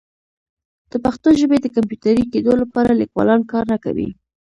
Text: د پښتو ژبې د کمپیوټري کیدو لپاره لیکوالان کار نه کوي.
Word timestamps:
د 0.91 0.93
پښتو 1.05 1.29
ژبې 1.39 1.57
د 1.61 1.67
کمپیوټري 1.75 2.23
کیدو 2.33 2.51
لپاره 2.61 2.91
لیکوالان 3.01 3.41
کار 3.51 3.63
نه 3.73 3.77
کوي. 3.83 4.09